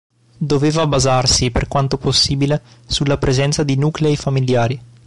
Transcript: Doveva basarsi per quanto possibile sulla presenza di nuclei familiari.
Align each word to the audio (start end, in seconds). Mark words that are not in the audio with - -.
Doveva 0.39 0.87
basarsi 0.87 1.51
per 1.51 1.67
quanto 1.67 1.99
possibile 1.99 2.63
sulla 2.87 3.19
presenza 3.19 3.61
di 3.63 3.75
nuclei 3.77 4.15
familiari. 4.17 4.81